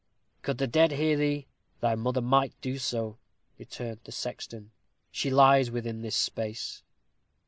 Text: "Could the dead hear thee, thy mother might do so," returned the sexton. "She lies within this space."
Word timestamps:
"Could 0.41 0.57
the 0.57 0.65
dead 0.65 0.93
hear 0.93 1.15
thee, 1.15 1.45
thy 1.79 1.93
mother 1.93 2.23
might 2.23 2.59
do 2.59 2.79
so," 2.79 3.19
returned 3.59 3.99
the 4.03 4.11
sexton. 4.11 4.71
"She 5.11 5.29
lies 5.29 5.69
within 5.69 6.01
this 6.01 6.15
space." 6.15 6.81